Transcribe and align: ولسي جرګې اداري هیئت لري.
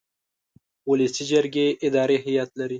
ولسي 0.89 1.23
جرګې 1.31 1.67
اداري 1.85 2.17
هیئت 2.25 2.49
لري. 2.59 2.69